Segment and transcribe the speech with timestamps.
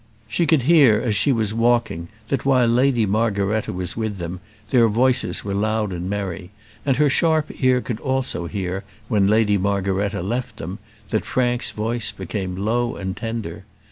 [0.27, 4.39] She could hear as she was walking, that while Lady Margaretta was with them,
[4.71, 6.49] their voices were loud and merry;
[6.83, 10.79] and her sharp ear could also hear, when Lady Margaretta left them,
[11.11, 13.63] that Frank's voice became low and tender.